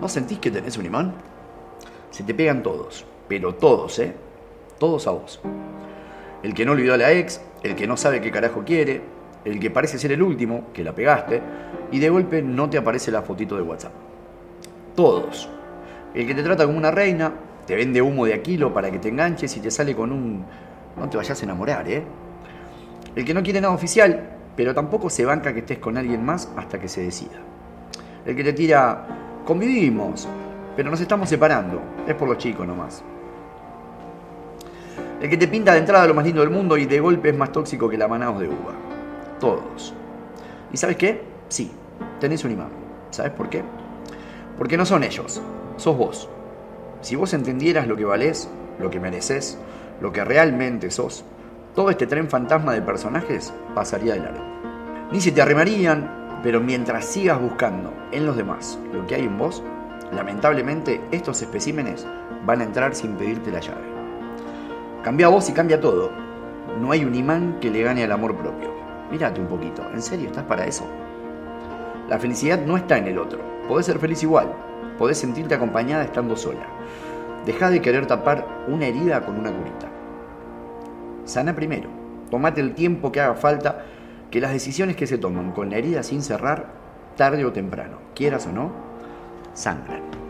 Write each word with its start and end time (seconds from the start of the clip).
¿No 0.00 0.08
sentís 0.08 0.38
que 0.38 0.50
tenés 0.50 0.76
un 0.76 0.86
imán? 0.86 1.14
Se 2.10 2.22
te 2.22 2.34
pegan 2.34 2.62
todos, 2.62 3.04
pero 3.28 3.54
todos, 3.54 3.98
¿eh? 3.98 4.14
Todos 4.78 5.06
a 5.06 5.10
vos. 5.10 5.40
El 6.42 6.54
que 6.54 6.64
no 6.66 6.72
olvidó 6.72 6.94
a 6.94 6.98
la 6.98 7.12
ex, 7.12 7.40
el 7.62 7.74
que 7.74 7.86
no 7.86 7.96
sabe 7.96 8.20
qué 8.20 8.30
carajo 8.30 8.62
quiere, 8.64 9.00
el 9.44 9.58
que 9.58 9.70
parece 9.70 9.98
ser 9.98 10.12
el 10.12 10.22
último, 10.22 10.66
que 10.72 10.84
la 10.84 10.94
pegaste, 10.94 11.40
y 11.92 11.98
de 11.98 12.10
golpe 12.10 12.42
no 12.42 12.68
te 12.68 12.78
aparece 12.78 13.10
la 13.10 13.22
fotito 13.22 13.56
de 13.56 13.62
WhatsApp. 13.62 13.92
Todos. 14.94 15.48
El 16.14 16.26
que 16.26 16.34
te 16.34 16.42
trata 16.42 16.66
como 16.66 16.76
una 16.76 16.90
reina, 16.90 17.32
te 17.66 17.74
vende 17.74 18.02
humo 18.02 18.26
de 18.26 18.34
aquilo 18.34 18.72
para 18.72 18.90
que 18.90 18.98
te 18.98 19.08
enganches 19.08 19.56
y 19.56 19.60
te 19.60 19.70
sale 19.70 19.94
con 19.94 20.12
un... 20.12 20.44
No 20.96 21.08
te 21.08 21.16
vayas 21.16 21.40
a 21.40 21.44
enamorar, 21.44 21.88
¿eh? 21.90 22.02
El 23.14 23.24
que 23.24 23.34
no 23.34 23.42
quiere 23.42 23.60
nada 23.60 23.74
oficial, 23.74 24.30
pero 24.56 24.74
tampoco 24.74 25.10
se 25.10 25.24
banca 25.24 25.52
que 25.52 25.60
estés 25.60 25.78
con 25.78 25.96
alguien 25.96 26.24
más 26.24 26.50
hasta 26.56 26.78
que 26.80 26.88
se 26.88 27.02
decida. 27.02 27.38
El 28.24 28.34
que 28.34 28.44
te 28.44 28.52
tira, 28.52 29.25
convivimos, 29.46 30.28
pero 30.74 30.90
nos 30.90 31.00
estamos 31.00 31.30
separando, 31.30 31.80
es 32.06 32.14
por 32.14 32.28
los 32.28 32.36
chicos 32.36 32.66
nomás. 32.66 33.02
El 35.20 35.30
que 35.30 35.38
te 35.38 35.48
pinta 35.48 35.72
de 35.72 35.78
entrada 35.78 36.06
lo 36.06 36.12
más 36.12 36.26
lindo 36.26 36.42
del 36.42 36.50
mundo 36.50 36.76
y 36.76 36.84
de 36.84 37.00
golpe 37.00 37.30
es 37.30 37.36
más 37.36 37.52
tóxico 37.52 37.88
que 37.88 37.96
la 37.96 38.08
manaos 38.08 38.38
de 38.38 38.48
uva. 38.48 38.74
Todos. 39.40 39.94
¿Y 40.72 40.76
sabes 40.76 40.96
qué? 40.96 41.22
Sí, 41.48 41.70
tenés 42.20 42.44
un 42.44 42.52
imán. 42.52 42.68
¿Sabes 43.10 43.32
por 43.32 43.48
qué? 43.48 43.62
Porque 44.58 44.76
no 44.76 44.84
son 44.84 45.04
ellos, 45.04 45.40
sos 45.76 45.96
vos. 45.96 46.28
Si 47.00 47.16
vos 47.16 47.32
entendieras 47.32 47.86
lo 47.86 47.96
que 47.96 48.04
valés, 48.04 48.50
lo 48.78 48.90
que 48.90 49.00
mereces, 49.00 49.58
lo 50.00 50.12
que 50.12 50.24
realmente 50.24 50.90
sos, 50.90 51.24
todo 51.74 51.88
este 51.90 52.06
tren 52.06 52.28
fantasma 52.28 52.72
de 52.72 52.82
personajes 52.82 53.54
pasaría 53.74 54.14
de 54.14 54.20
largo. 54.20 54.44
Ni 55.12 55.20
se 55.20 55.30
te 55.30 55.40
arrimarían, 55.40 56.25
pero 56.46 56.60
mientras 56.60 57.06
sigas 57.06 57.40
buscando 57.40 57.92
en 58.12 58.24
los 58.24 58.36
demás 58.36 58.78
lo 58.92 59.04
que 59.04 59.16
hay 59.16 59.24
en 59.24 59.36
vos, 59.36 59.64
lamentablemente 60.12 61.00
estos 61.10 61.42
especímenes 61.42 62.06
van 62.44 62.60
a 62.60 62.64
entrar 62.64 62.94
sin 62.94 63.16
pedirte 63.16 63.50
la 63.50 63.58
llave. 63.58 63.82
Cambia 65.02 65.26
vos 65.26 65.50
y 65.50 65.52
cambia 65.52 65.80
todo. 65.80 66.12
No 66.80 66.92
hay 66.92 67.04
un 67.04 67.16
imán 67.16 67.58
que 67.60 67.68
le 67.68 67.82
gane 67.82 68.04
al 68.04 68.12
amor 68.12 68.36
propio. 68.36 68.70
Mírate 69.10 69.40
un 69.40 69.48
poquito, 69.48 69.82
¿en 69.92 70.00
serio 70.00 70.28
estás 70.28 70.44
para 70.44 70.64
eso? 70.66 70.84
La 72.08 72.20
felicidad 72.20 72.64
no 72.64 72.76
está 72.76 72.96
en 72.96 73.08
el 73.08 73.18
otro. 73.18 73.40
Podés 73.66 73.86
ser 73.86 73.98
feliz 73.98 74.22
igual. 74.22 74.46
Podés 74.98 75.18
sentirte 75.18 75.56
acompañada 75.56 76.04
estando 76.04 76.36
sola. 76.36 76.64
Deja 77.44 77.70
de 77.70 77.82
querer 77.82 78.06
tapar 78.06 78.46
una 78.68 78.86
herida 78.86 79.26
con 79.26 79.36
una 79.36 79.50
curita. 79.50 79.88
Sana 81.24 81.56
primero. 81.56 81.90
Tomate 82.30 82.60
el 82.60 82.72
tiempo 82.72 83.10
que 83.10 83.20
haga 83.20 83.34
falta, 83.34 83.84
que 84.30 84.40
las 84.40 84.52
decisiones 84.52 84.96
que 84.96 85.06
se 85.06 85.18
toman 85.18 85.52
con 85.52 85.70
la 85.70 85.78
herida 85.78 86.02
sin 86.02 86.22
cerrar, 86.22 86.66
tarde 87.16 87.44
o 87.44 87.52
temprano, 87.52 87.98
quieras 88.14 88.46
o 88.46 88.52
no, 88.52 88.72
sangran. 89.54 90.25